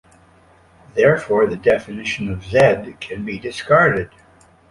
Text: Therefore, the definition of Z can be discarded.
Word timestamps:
Therefore, 0.95 1.45
the 1.45 1.57
definition 1.57 2.33
of 2.33 2.43
Z 2.43 2.95
can 2.99 3.23
be 3.23 3.37
discarded. 3.37 4.09